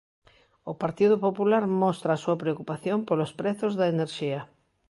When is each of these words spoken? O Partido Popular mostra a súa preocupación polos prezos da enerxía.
O 0.71 0.73
Partido 0.83 1.15
Popular 1.25 1.63
mostra 1.83 2.09
a 2.13 2.21
súa 2.23 2.39
preocupación 2.43 2.97
polos 3.07 3.31
prezos 3.39 3.73
da 3.79 3.85
enerxía. 3.93 4.41